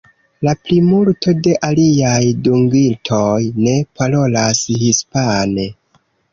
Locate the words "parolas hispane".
4.03-5.71